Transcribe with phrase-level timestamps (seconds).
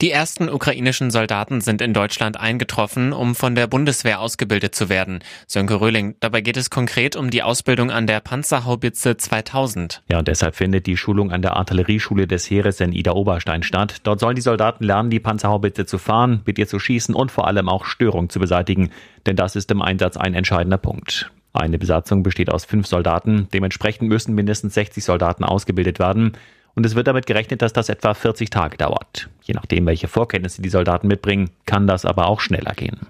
[0.00, 5.24] Die ersten ukrainischen Soldaten sind in Deutschland eingetroffen, um von der Bundeswehr ausgebildet zu werden.
[5.48, 10.04] Sönke Röhling, dabei geht es konkret um die Ausbildung an der Panzerhaubitze 2000.
[10.08, 13.96] Ja, und deshalb findet die Schulung an der Artillerieschule des Heeres in Ida-Oberstein statt.
[14.04, 17.48] Dort sollen die Soldaten lernen, die Panzerhaubitze zu fahren, mit ihr zu schießen und vor
[17.48, 18.90] allem auch Störung zu beseitigen.
[19.26, 21.32] Denn das ist im Einsatz ein entscheidender Punkt.
[21.52, 23.48] Eine Besatzung besteht aus fünf Soldaten.
[23.52, 26.36] Dementsprechend müssen mindestens 60 Soldaten ausgebildet werden.
[26.78, 29.28] Und es wird damit gerechnet, dass das etwa 40 Tage dauert.
[29.42, 33.00] Je nachdem, welche Vorkenntnisse die Soldaten mitbringen, kann das aber auch schneller gehen.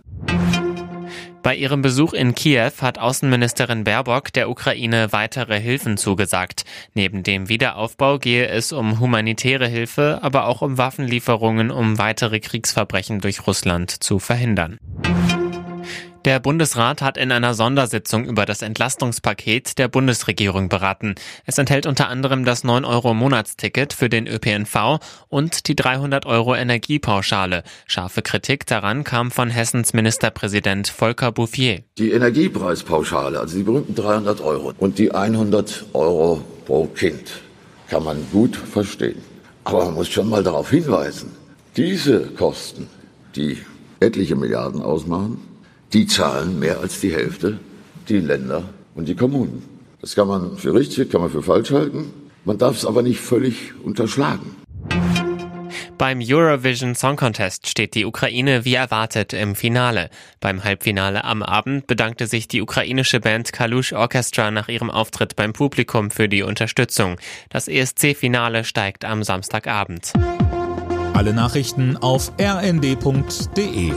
[1.42, 6.64] Bei ihrem Besuch in Kiew hat Außenministerin Baerbock der Ukraine weitere Hilfen zugesagt.
[6.94, 13.20] Neben dem Wiederaufbau gehe es um humanitäre Hilfe, aber auch um Waffenlieferungen, um weitere Kriegsverbrechen
[13.20, 14.78] durch Russland zu verhindern.
[16.24, 21.14] Der Bundesrat hat in einer Sondersitzung über das Entlastungspaket der Bundesregierung beraten.
[21.46, 27.62] Es enthält unter anderem das 9-Euro-Monatsticket für den ÖPNV und die 300 Euro Energiepauschale.
[27.86, 31.84] Scharfe Kritik daran kam von Hessens Ministerpräsident Volker Bouffier.
[31.98, 37.40] Die Energiepreispauschale, also die berühmten 300 Euro und die 100 Euro pro Kind,
[37.88, 39.22] kann man gut verstehen.
[39.62, 41.30] Aber man muss schon mal darauf hinweisen,
[41.76, 42.88] diese Kosten,
[43.36, 43.58] die
[44.00, 45.40] etliche Milliarden ausmachen,
[45.92, 47.58] die zahlen mehr als die Hälfte
[48.08, 49.62] die Länder und die Kommunen.
[50.00, 52.12] Das kann man für richtig, kann man für falsch halten.
[52.44, 54.56] Man darf es aber nicht völlig unterschlagen.
[55.98, 60.10] Beim Eurovision Song Contest steht die Ukraine wie erwartet im Finale.
[60.38, 65.52] Beim Halbfinale am Abend bedankte sich die ukrainische Band Kalush Orchestra nach ihrem Auftritt beim
[65.52, 67.16] Publikum für die Unterstützung.
[67.50, 70.12] Das ESC-Finale steigt am Samstagabend.
[71.14, 73.92] Alle Nachrichten auf rnd.de